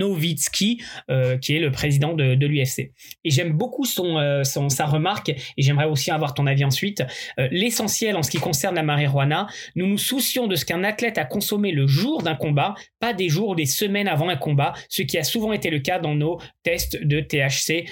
Nowitzki, 0.06 0.82
qui 1.40 1.56
est 1.56 1.60
le 1.60 1.70
président 1.70 2.14
de, 2.14 2.34
de 2.34 2.46
l'UFC. 2.46 2.92
Et 3.24 3.30
j'aime 3.30 3.52
beaucoup 3.52 3.84
son, 3.84 4.42
son, 4.44 4.68
sa 4.68 4.86
remarque, 4.86 5.30
et 5.30 5.62
j'aimerais 5.62 5.86
aussi 5.86 6.10
avoir 6.10 6.34
ton 6.34 6.46
avis 6.46 6.64
ensuite. 6.64 7.02
L'essentiel 7.50 8.16
en 8.16 8.22
ce 8.22 8.30
qui 8.30 8.38
concerne 8.38 8.74
la 8.74 8.82
marijuana, 8.82 9.46
nous 9.74 9.86
nous 9.86 9.98
soucions 9.98 10.46
de 10.46 10.56
ce 10.56 10.64
qu'un 10.64 10.84
athlète 10.84 11.18
a 11.18 11.24
consommé 11.24 11.72
le 11.72 11.86
jour 11.86 12.22
d'un 12.22 12.34
combat, 12.34 12.74
pas 13.00 13.12
des 13.12 13.28
jours 13.28 13.50
ou 13.50 13.54
des 13.54 13.66
semaines 13.66 14.08
avant 14.08 14.28
un 14.28 14.36
combat, 14.36 14.74
ce 14.88 15.02
qui 15.02 15.18
a 15.18 15.24
souvent 15.24 15.52
été 15.52 15.70
le 15.70 15.80
cas 15.80 15.98
dans 15.98 16.14
nos 16.14 16.40
tests 16.62 17.02
de 17.02 17.20
THC 17.20 17.84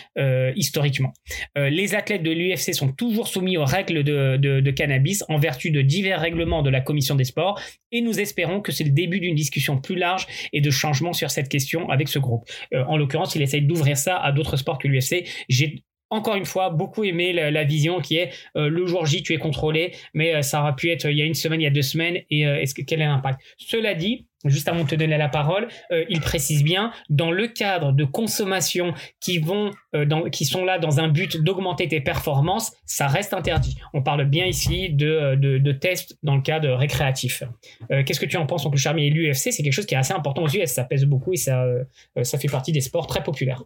historiquement. 0.56 1.12
les 1.56 1.94
athlètes 1.94 2.22
de 2.22 2.30
l'UFC 2.30 2.74
sont 2.74 2.92
toujours 2.92 3.28
soumis 3.28 3.56
aux 3.56 3.64
règles 3.64 4.04
de, 4.04 4.36
de 4.36 4.70
cannabis 4.70 5.24
en 5.28 5.38
vertu 5.38 5.70
de 5.70 5.82
divers 5.82 6.20
règlements 6.20 6.62
de 6.62 6.70
la 6.70 6.80
commission 6.80 7.14
des 7.14 7.24
sports 7.24 7.60
et 7.92 8.00
nous 8.00 8.18
espérons 8.18 8.60
que 8.60 8.72
c'est 8.72 8.84
le 8.84 8.90
début 8.90 9.20
d'une 9.20 9.34
discussion 9.34 9.78
plus 9.80 9.94
large 9.94 10.26
et 10.52 10.60
de 10.60 10.70
changement 10.70 11.12
sur 11.12 11.30
cette 11.30 11.48
question 11.48 11.88
avec 11.90 12.03
ce 12.08 12.18
groupe. 12.18 12.44
Euh, 12.72 12.84
en 12.84 12.96
l'occurrence, 12.96 13.34
il 13.34 13.42
essaye 13.42 13.62
d'ouvrir 13.62 13.96
ça 13.96 14.16
à 14.16 14.32
d'autres 14.32 14.56
sports 14.56 14.78
que 14.78 14.88
l'UFC. 14.88 15.26
J'ai 15.48 15.84
encore 16.10 16.36
une 16.36 16.44
fois 16.44 16.70
beaucoup 16.70 17.04
aimé 17.04 17.32
la, 17.32 17.64
vision 17.64 18.00
qui 18.00 18.16
est 18.16 18.30
euh, 18.56 18.68
le 18.68 18.86
jour 18.86 19.06
J 19.06 19.22
tu 19.22 19.32
es 19.32 19.38
contrôlé 19.38 19.94
mais 20.12 20.34
euh, 20.34 20.42
ça 20.42 20.60
aura 20.60 20.76
pu 20.76 20.90
être 20.90 21.06
il 21.06 21.16
y 21.16 21.22
a 21.22 21.24
une 21.24 21.34
semaine 21.34 21.60
il 21.60 21.64
y 21.64 21.68
a 21.68 21.70
deux 21.70 21.82
semaines 21.82 22.18
et 22.30 22.42
est-ce 22.42 22.74
que 22.74 22.82
quel 22.82 23.00
est 23.00 23.06
l'impact? 23.06 23.40
Cela 23.56 23.94
dit 23.94 24.26
juste 24.44 24.68
avant 24.68 24.84
de 24.84 24.88
te 24.88 24.94
donner 24.94 25.16
la 25.16 25.28
parole, 25.28 25.68
euh, 25.90 26.04
il 26.08 26.20
précise 26.20 26.62
bien, 26.62 26.92
dans 27.08 27.30
le 27.30 27.48
cadre 27.48 27.92
de 27.92 28.04
consommation 28.04 28.94
qui 29.20 29.38
vont, 29.38 29.70
euh, 29.94 30.04
dans, 30.04 30.24
qui 30.24 30.44
sont 30.44 30.64
là 30.64 30.78
dans 30.78 31.00
un 31.00 31.08
but 31.08 31.42
d'augmenter 31.42 31.88
tes 31.88 32.00
performances, 32.00 32.72
ça 32.84 33.06
reste 33.06 33.32
interdit. 33.32 33.76
On 33.92 34.02
parle 34.02 34.24
bien 34.26 34.46
ici 34.46 34.90
de, 34.90 35.06
euh, 35.06 35.36
de, 35.36 35.72
tests 35.72 36.16
dans 36.22 36.36
le 36.36 36.42
cadre 36.42 36.70
récréatif. 36.70 37.42
Qu'est-ce 37.88 38.20
que 38.20 38.26
tu 38.26 38.36
en 38.36 38.46
penses, 38.46 38.64
oncle 38.64 38.78
Charmy 38.78 39.06
Et 39.06 39.10
l'UFC, 39.10 39.50
c'est 39.50 39.62
quelque 39.62 39.72
chose 39.72 39.86
qui 39.86 39.94
est 39.94 39.98
assez 39.98 40.12
important 40.12 40.42
aux 40.42 40.48
US, 40.48 40.70
ça 40.70 40.84
pèse 40.84 41.04
beaucoup 41.04 41.32
et 41.32 41.36
ça, 41.36 41.66
ça 42.22 42.38
fait 42.38 42.48
partie 42.48 42.70
des 42.70 42.80
sports 42.80 43.08
très 43.08 43.22
populaires. 43.22 43.64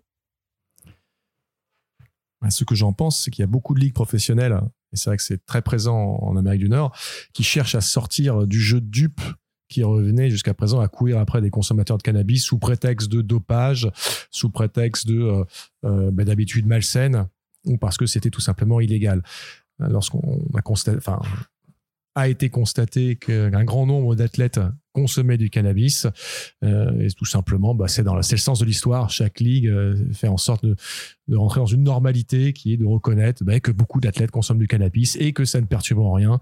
Ce 2.49 2.65
que 2.65 2.75
j'en 2.75 2.93
pense, 2.93 3.23
c'est 3.23 3.31
qu'il 3.31 3.43
y 3.43 3.45
a 3.45 3.49
beaucoup 3.49 3.75
de 3.75 3.81
ligues 3.81 3.95
professionnelles, 3.95 4.61
et 4.93 4.97
c'est 4.97 5.11
vrai 5.11 5.17
que 5.17 5.23
c'est 5.23 5.45
très 5.45 5.63
présent 5.63 6.19
en 6.23 6.37
Amérique 6.37 6.61
du 6.61 6.69
Nord, 6.69 6.97
qui 7.33 7.43
cherchent 7.43 7.75
à 7.75 7.81
sortir 7.81 8.47
du 8.47 8.61
jeu 8.61 8.81
de 8.81 8.87
dupe 8.87 9.21
qui 9.69 9.83
revenait 9.83 10.31
jusqu'à 10.31 10.55
présent 10.55 10.81
à 10.81 10.89
courir 10.89 11.19
après 11.19 11.43
des 11.43 11.51
consommateurs 11.51 11.99
de 11.99 12.03
cannabis 12.03 12.43
sous 12.45 12.59
prétexte 12.59 13.09
de 13.09 13.21
dopage, 13.21 13.91
sous 14.31 14.51
prétexte 14.51 15.07
de 15.07 15.21
euh, 15.21 15.45
euh 15.85 16.11
bah, 16.11 16.25
d'habitude 16.25 16.67
malsaine 16.67 17.29
ou 17.67 17.77
parce 17.77 17.97
que 17.97 18.07
c'était 18.07 18.31
tout 18.31 18.41
simplement 18.41 18.81
illégal. 18.81 19.23
Lorsqu'on 19.79 20.43
a 20.57 20.63
constaté, 20.63 20.99
enfin, 20.99 21.21
a 22.15 22.29
été 22.29 22.51
constaté 22.51 23.17
qu'un 23.17 23.65
grand 23.65 23.87
nombre 23.87 24.17
d'athlètes 24.17 24.61
consommaient 24.99 25.39
du 25.39 25.51
cannabis. 25.51 26.07
Euh, 26.65 27.01
et 27.01 27.11
tout 27.11 27.25
simplement, 27.25 27.75
bah, 27.75 27.89
c'est, 27.89 28.03
le 28.03 28.23
sens 28.23 28.59
de 28.59 28.65
l'histoire. 28.65 29.11
Chaque 29.11 29.41
ligue 29.41 29.69
euh, 29.69 29.97
fait 30.13 30.29
en 30.29 30.37
sorte 30.37 30.65
de, 30.65 30.77
rentrer 31.37 31.61
dans 31.61 31.67
une 31.67 31.83
normalité 31.83 32.53
qui 32.53 32.73
est 32.73 32.77
de 32.77 32.87
reconnaître 32.87 33.45
bah, 33.45 33.61
que 33.61 33.71
beaucoup 33.71 34.01
d'athlètes 34.01 34.31
consomment 34.31 34.59
du 34.59 34.67
cannabis 34.67 35.17
et 35.21 35.33
que 35.33 35.45
ça 35.45 35.61
ne 35.61 35.67
perturbe 35.67 36.01
en 36.01 36.13
rien 36.13 36.41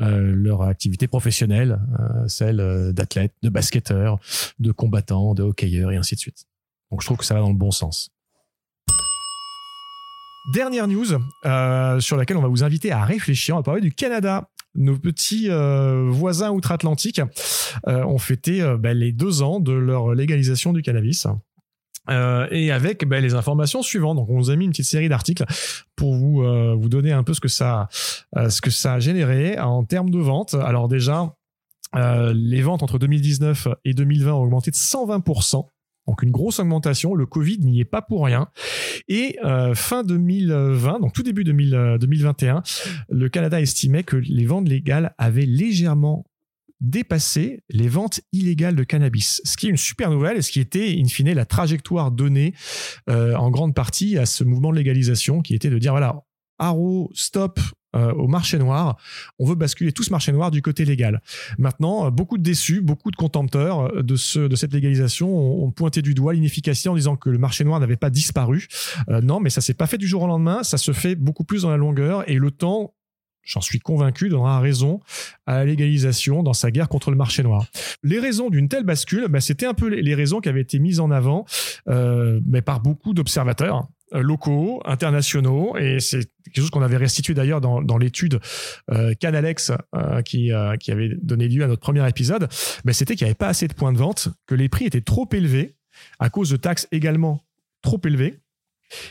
euh, 0.00 0.32
leur 0.34 0.62
activité 0.62 1.08
professionnelle, 1.08 1.80
celle 2.28 2.92
d'athlètes, 2.92 3.34
de 3.42 3.48
basketteurs, 3.48 4.18
de 4.58 4.72
combattants, 4.72 5.34
de 5.34 5.42
hockeyeurs 5.42 5.90
et 5.90 5.96
ainsi 5.96 6.14
de 6.14 6.20
suite. 6.20 6.44
Donc 6.90 7.02
je 7.02 7.06
trouve 7.06 7.18
que 7.18 7.24
ça 7.24 7.34
va 7.34 7.40
dans 7.40 7.50
le 7.50 7.56
bon 7.56 7.70
sens. 7.70 8.10
Dernière 10.54 10.86
news 10.86 11.04
sur 12.00 12.16
laquelle 12.16 12.36
on 12.36 12.42
va 12.42 12.48
vous 12.48 12.64
inviter 12.64 12.92
à 12.92 13.04
réfléchir. 13.04 13.54
On 13.54 13.58
va 13.58 13.64
parler 13.64 13.82
du 13.82 13.92
Canada 13.92 14.48
nos 14.78 14.96
petits 14.96 15.50
euh, 15.50 16.08
voisins 16.08 16.50
outre-Atlantique 16.50 17.20
euh, 17.86 18.04
ont 18.04 18.18
fêté 18.18 18.62
euh, 18.62 18.78
ben, 18.78 18.96
les 18.96 19.12
deux 19.12 19.42
ans 19.42 19.60
de 19.60 19.72
leur 19.72 20.14
légalisation 20.14 20.72
du 20.72 20.82
cannabis. 20.82 21.26
et 22.08 22.72
avec 22.72 23.06
ben, 23.06 23.22
les 23.22 23.34
informations 23.34 23.82
suivantes. 23.82 24.16
Donc, 24.16 24.30
on 24.30 24.38
vous 24.38 24.50
a 24.50 24.56
mis 24.56 24.64
une 24.64 24.70
petite 24.70 24.86
série 24.86 25.08
d'articles 25.08 25.44
pour 25.96 26.14
vous 26.14 26.42
vous 26.80 26.88
donner 26.88 27.12
un 27.12 27.22
peu 27.22 27.34
ce 27.34 27.40
que 27.40 27.48
ça 27.48 27.88
ce 27.92 28.60
que 28.60 28.70
ça 28.70 28.94
a 28.94 28.98
généré 28.98 29.58
en 29.58 29.84
termes 29.84 30.10
de 30.10 30.18
ventes. 30.18 30.54
Alors 30.54 30.88
déjà, 30.88 31.34
les 31.94 32.62
ventes 32.62 32.82
entre 32.82 32.98
2019 32.98 33.68
et 33.84 33.92
2020 33.92 34.32
ont 34.32 34.42
augmenté 34.42 34.70
de 34.70 34.76
120 34.76 35.20
donc 36.08 36.22
une 36.22 36.30
grosse 36.30 36.58
augmentation, 36.58 37.14
le 37.14 37.26
Covid 37.26 37.58
n'y 37.58 37.80
est 37.80 37.84
pas 37.84 38.00
pour 38.00 38.24
rien. 38.24 38.48
Et 39.08 39.38
euh, 39.44 39.74
fin 39.74 40.02
2020, 40.02 41.00
donc 41.00 41.12
tout 41.12 41.22
début 41.22 41.44
2021, 41.44 42.56
euh, 42.56 42.60
le 43.10 43.28
Canada 43.28 43.60
estimait 43.60 44.04
que 44.04 44.16
les 44.16 44.46
ventes 44.46 44.68
légales 44.68 45.14
avaient 45.18 45.46
légèrement 45.46 46.24
dépassé 46.80 47.62
les 47.68 47.88
ventes 47.88 48.20
illégales 48.32 48.76
de 48.76 48.84
cannabis, 48.84 49.42
ce 49.44 49.56
qui 49.56 49.66
est 49.66 49.70
une 49.70 49.76
super 49.76 50.10
nouvelle 50.10 50.38
et 50.38 50.42
ce 50.42 50.50
qui 50.50 50.60
était 50.60 50.96
in 50.98 51.08
fine 51.08 51.32
la 51.32 51.44
trajectoire 51.44 52.10
donnée 52.10 52.54
euh, 53.10 53.34
en 53.34 53.50
grande 53.50 53.74
partie 53.74 54.16
à 54.16 54.26
ce 54.26 54.44
mouvement 54.44 54.70
de 54.70 54.76
légalisation 54.76 55.42
qui 55.42 55.54
était 55.54 55.70
de 55.70 55.78
dire 55.78 55.92
voilà, 55.92 56.22
arrow, 56.58 57.10
stop, 57.14 57.60
euh, 57.96 58.12
au 58.12 58.28
marché 58.28 58.58
noir. 58.58 58.98
On 59.38 59.46
veut 59.46 59.54
basculer 59.54 59.92
tout 59.92 60.02
ce 60.02 60.10
marché 60.10 60.30
noir 60.30 60.50
du 60.50 60.60
côté 60.60 60.84
légal. 60.84 61.22
Maintenant, 61.56 62.06
euh, 62.06 62.10
beaucoup 62.10 62.36
de 62.36 62.42
déçus, 62.42 62.82
beaucoup 62.82 63.10
de 63.10 63.16
contempteurs 63.16 63.96
euh, 63.96 64.02
de, 64.02 64.14
ce, 64.14 64.40
de 64.40 64.56
cette 64.56 64.74
légalisation 64.74 65.34
ont, 65.64 65.70
pointé 65.70 66.02
du 66.02 66.12
doigt 66.12 66.34
l'inefficacité 66.34 66.90
en 66.90 66.94
disant 66.94 67.16
que 67.16 67.30
le 67.30 67.38
marché 67.38 67.64
noir 67.64 67.80
n'avait 67.80 67.96
pas 67.96 68.10
disparu. 68.10 68.66
non, 69.08 69.40
mais 69.40 69.48
ça 69.48 69.62
s'est 69.62 69.74
pas 69.74 69.86
fait 69.86 69.96
du 69.96 70.06
jour 70.06 70.22
au 70.22 70.26
lendemain. 70.26 70.62
Ça 70.62 70.76
se 70.76 70.92
fait 70.92 71.14
beaucoup 71.14 71.44
plus 71.44 71.62
dans 71.62 71.70
la 71.70 71.78
longueur 71.78 72.28
et 72.28 72.34
le 72.34 72.50
temps 72.50 72.92
j'en 73.48 73.60
suis 73.60 73.80
convaincu, 73.80 74.28
donnera 74.28 74.60
raison 74.60 75.00
à 75.46 75.54
la 75.54 75.64
légalisation 75.64 76.42
dans 76.42 76.52
sa 76.52 76.70
guerre 76.70 76.88
contre 76.88 77.10
le 77.10 77.16
marché 77.16 77.42
noir. 77.42 77.66
Les 78.02 78.18
raisons 78.18 78.50
d'une 78.50 78.68
telle 78.68 78.84
bascule, 78.84 79.26
bah, 79.28 79.40
c'était 79.40 79.66
un 79.66 79.74
peu 79.74 79.88
les, 79.88 80.14
raisons 80.14 80.40
qui 80.40 80.48
avaient 80.48 80.60
été 80.60 80.78
mises 80.78 81.00
en 81.00 81.10
avant 81.10 81.44
mais 81.86 82.62
par 82.62 82.80
beaucoup 82.80 83.14
d'observateurs. 83.14 83.88
Euh, 84.14 84.22
locaux, 84.22 84.80
internationaux, 84.86 85.76
et 85.76 86.00
c'est 86.00 86.30
quelque 86.44 86.62
chose 86.62 86.70
qu'on 86.70 86.82
avait 86.82 86.96
restitué 86.96 87.34
d'ailleurs 87.34 87.60
dans, 87.60 87.98
l'étude 87.98 88.40
euh, 88.90 89.12
Canalex 89.14 89.72
euh, 89.94 90.22
qui, 90.22 90.50
euh, 90.52 90.74
avait 90.88 91.10
donné 91.20 91.46
lieu 91.48 91.62
à 91.62 91.66
notre 91.66 91.82
premier 91.82 92.06
épisode, 92.08 92.48
c'était 92.92 93.16
qu'il 93.16 93.26
n'y 93.26 93.30
avait 93.30 93.34
pas 93.34 93.48
assez 93.48 93.68
de 93.68 93.74
points 93.74 93.92
de 93.92 93.98
vente, 93.98 94.28
que 94.46 94.54
les 94.54 94.68
prix 94.68 94.86
étaient 94.86 95.02
trop 95.02 95.28
élevés, 95.32 95.74
à 96.18 96.30
cause 96.30 96.48
de 96.50 96.56
taxes 96.56 96.88
également 96.90 97.44
trop 97.82 98.00
élevées, 98.04 98.38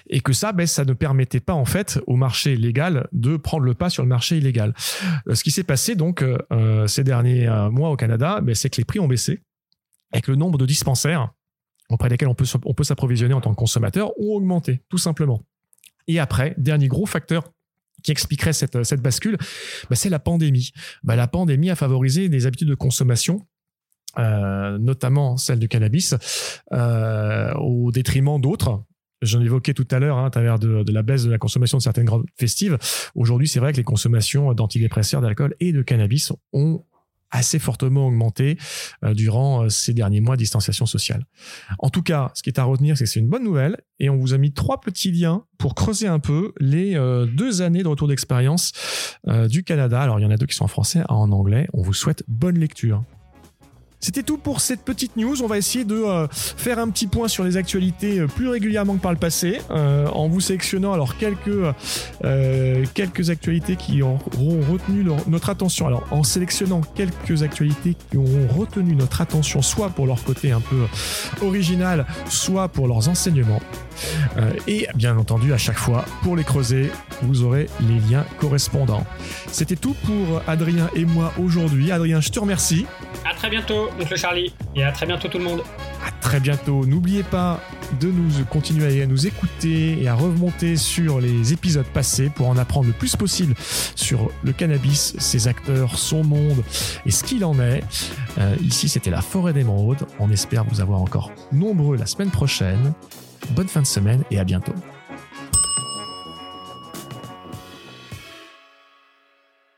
et 0.09 0.21
que 0.21 0.33
ça, 0.33 0.51
ben, 0.51 0.67
ça 0.67 0.85
ne 0.85 0.93
permettait 0.93 1.39
pas 1.39 1.53
en 1.53 1.65
fait 1.65 1.99
au 2.07 2.15
marché 2.15 2.55
légal 2.55 3.07
de 3.11 3.37
prendre 3.37 3.63
le 3.63 3.73
pas 3.73 3.89
sur 3.89 4.03
le 4.03 4.09
marché 4.09 4.37
illégal. 4.37 4.73
Ce 5.31 5.43
qui 5.43 5.51
s'est 5.51 5.63
passé 5.63 5.95
donc 5.95 6.23
ces 6.87 7.03
derniers 7.03 7.47
mois 7.71 7.91
au 7.91 7.95
Canada, 7.95 8.39
ben, 8.41 8.55
c'est 8.55 8.69
que 8.69 8.77
les 8.77 8.85
prix 8.85 8.99
ont 8.99 9.07
baissé, 9.07 9.41
et 10.13 10.21
que 10.21 10.31
le 10.31 10.37
nombre 10.37 10.57
de 10.57 10.65
dispensaires 10.65 11.31
auprès 11.89 12.09
desquels 12.09 12.27
on 12.27 12.35
peut, 12.35 12.45
on 12.65 12.73
peut 12.73 12.83
s'approvisionner 12.83 13.33
en 13.33 13.41
tant 13.41 13.51
que 13.51 13.55
consommateur 13.55 14.11
ont 14.19 14.35
augmenté, 14.35 14.81
tout 14.89 14.97
simplement. 14.97 15.43
Et 16.07 16.19
après, 16.19 16.53
dernier 16.57 16.87
gros 16.87 17.05
facteur 17.05 17.51
qui 18.03 18.11
expliquerait 18.11 18.53
cette, 18.53 19.01
bascule, 19.01 19.37
bah, 19.89 19.95
c'est 19.95 20.09
la 20.09 20.19
pandémie. 20.19 20.71
Bah, 21.03 21.15
la 21.15 21.27
pandémie 21.27 21.69
a 21.69 21.75
favorisé 21.75 22.29
des 22.29 22.45
habitudes 22.45 22.67
de 22.67 22.75
consommation 22.75 23.45
euh, 24.17 24.79
notamment 24.79 25.37
celle 25.37 25.59
du 25.59 25.67
cannabis, 25.67 26.15
euh, 26.71 27.53
au 27.55 27.91
détriment 27.91 28.41
d'autres. 28.41 28.83
J'en 29.21 29.41
évoquais 29.41 29.73
tout 29.73 29.87
à 29.91 29.99
l'heure 29.99 30.17
hein, 30.17 30.25
à 30.25 30.29
travers 30.29 30.59
de, 30.59 30.83
la 30.91 31.01
baisse 31.01 31.23
de 31.23 31.31
la 31.31 31.37
consommation 31.37 31.77
de 31.77 31.83
certaines 31.83 32.05
grandes 32.05 32.25
festives. 32.35 32.77
Aujourd'hui, 33.15 33.47
c'est 33.47 33.59
vrai 33.59 33.71
que 33.71 33.77
les 33.77 33.83
consommations 33.83 34.53
d'antidépresseurs, 34.53 35.21
d'alcool 35.21 35.55
et 35.59 35.71
de 35.71 35.81
cannabis 35.81 36.31
ont 36.53 36.83
assez 37.29 37.59
fortement 37.59 38.07
augmenté 38.07 38.57
euh, 39.03 39.13
durant 39.13 39.63
euh, 39.63 39.69
ces 39.69 39.93
derniers 39.93 40.21
mois 40.21 40.35
de 40.35 40.39
distanciation 40.39 40.85
sociale. 40.85 41.25
En 41.79 41.89
tout 41.89 42.01
cas, 42.01 42.31
ce 42.35 42.41
qui 42.41 42.49
est 42.49 42.57
à 42.57 42.63
retenir, 42.63 42.97
c'est 42.97 43.03
que 43.03 43.09
c'est 43.09 43.19
une 43.19 43.27
bonne 43.27 43.43
nouvelle 43.43 43.81
et 43.99 44.09
on 44.09 44.15
vous 44.15 44.33
a 44.33 44.37
mis 44.37 44.53
trois 44.53 44.79
petits 44.79 45.11
liens 45.11 45.43
pour 45.57 45.75
creuser 45.75 46.07
un 46.07 46.19
peu 46.19 46.53
les 46.59 46.95
euh, 46.95 47.25
deux 47.25 47.61
années 47.61 47.83
de 47.83 47.87
retour 47.87 48.07
d'expérience 48.07 48.71
du 49.49 49.63
Canada. 49.65 49.99
Alors, 49.99 50.19
il 50.19 50.23
y 50.23 50.25
en 50.25 50.31
a 50.31 50.37
deux 50.37 50.45
qui 50.45 50.55
sont 50.55 50.63
en 50.63 50.69
français, 50.69 51.01
un 51.09 51.15
en 51.15 51.31
anglais. 51.33 51.67
On 51.73 51.81
vous 51.81 51.93
souhaite 51.93 52.23
bonne 52.27 52.57
lecture. 52.57 53.03
C'était 53.99 54.21
tout 54.21 54.37
pour 54.37 54.61
cette 54.61 54.81
petite 54.81 55.15
news. 55.17 55.41
On 55.41 55.47
va 55.47 55.57
essayer 55.57 55.83
de 55.83 55.95
euh, 55.95 56.27
faire 56.29 56.77
un 56.77 56.89
petit 56.89 57.07
point 57.07 57.27
sur 57.27 57.43
les 57.43 57.57
actualités 57.57 58.19
euh, 58.19 58.27
plus 58.27 58.47
régulièrement 58.47 58.95
que 58.95 59.01
par 59.01 59.11
le 59.11 59.17
passé, 59.17 59.59
euh, 59.71 60.07
en 60.07 60.27
vous 60.27 60.39
sélectionnant 60.39 60.93
alors 60.93 61.17
quelques 61.17 61.47
quelques 62.93 63.29
actualités 63.29 63.75
qui 63.75 64.01
auront 64.01 64.61
retenu 64.69 65.05
notre 65.27 65.49
attention. 65.49 65.87
Alors 65.87 66.03
en 66.11 66.23
sélectionnant 66.23 66.81
quelques 66.81 67.43
actualités 67.43 67.95
qui 68.09 68.17
auront 68.17 68.47
retenu 68.47 68.95
notre 68.95 69.21
attention, 69.21 69.61
soit 69.61 69.89
pour 69.89 70.05
leur 70.05 70.23
côté 70.23 70.51
un 70.51 70.61
peu 70.61 70.85
original, 71.41 72.05
soit 72.29 72.67
pour 72.67 72.87
leurs 72.87 73.09
enseignements. 73.09 73.61
Et 74.67 74.87
bien 74.95 75.17
entendu, 75.17 75.53
à 75.53 75.57
chaque 75.57 75.77
fois, 75.77 76.05
pour 76.23 76.35
les 76.35 76.43
creuser, 76.43 76.91
vous 77.21 77.43
aurez 77.43 77.67
les 77.81 77.99
liens 78.09 78.25
correspondants. 78.39 79.05
C'était 79.51 79.75
tout 79.75 79.95
pour 80.05 80.41
Adrien 80.47 80.89
et 80.95 81.05
moi 81.05 81.33
aujourd'hui. 81.39 81.91
Adrien, 81.91 82.21
je 82.21 82.29
te 82.29 82.39
remercie. 82.39 82.85
À 83.29 83.33
très 83.33 83.49
bientôt, 83.49 83.89
oncle 83.99 84.15
Charlie, 84.15 84.53
et 84.75 84.83
à 84.83 84.91
très 84.91 85.05
bientôt 85.05 85.27
tout 85.27 85.37
le 85.37 85.43
monde. 85.43 85.63
À 86.05 86.11
très 86.21 86.39
bientôt. 86.39 86.85
N'oubliez 86.85 87.23
pas 87.23 87.59
de 87.99 88.07
nous 88.07 88.45
continuer 88.49 89.01
à 89.01 89.05
nous 89.05 89.27
écouter 89.27 90.01
et 90.01 90.07
à 90.07 90.15
remonter 90.15 90.75
sur 90.75 91.19
les 91.19 91.53
épisodes 91.53 91.85
passés 91.85 92.29
pour 92.29 92.47
en 92.47 92.57
apprendre 92.57 92.87
le 92.87 92.93
plus 92.93 93.15
possible 93.15 93.55
sur 93.95 94.29
le 94.43 94.51
cannabis, 94.53 95.15
ses 95.19 95.47
acteurs, 95.47 95.97
son 95.97 96.23
monde 96.23 96.63
et 97.05 97.11
ce 97.11 97.23
qu'il 97.23 97.43
en 97.45 97.59
est. 97.59 97.83
Euh, 98.37 98.55
ici, 98.61 98.89
c'était 98.89 99.09
la 99.09 99.21
forêt 99.21 99.53
d'émeraude. 99.53 100.05
On 100.19 100.31
espère 100.31 100.63
vous 100.65 100.81
avoir 100.81 101.01
encore 101.01 101.31
nombreux 101.51 101.97
la 101.97 102.05
semaine 102.05 102.31
prochaine. 102.31 102.93
Bonne 103.51 103.67
fin 103.67 103.81
de 103.81 103.87
semaine 103.87 104.23
et 104.31 104.39
à 104.39 104.43
bientôt. 104.43 104.73